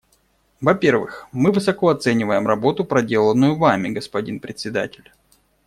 Во-первых, 0.61 1.27
мы 1.31 1.51
высоко 1.51 1.89
оцениваем 1.89 2.47
работу, 2.47 2.83
проделанную 2.83 3.55
Вами, 3.55 3.89
господин 3.89 4.39
Председатель. 4.39 5.11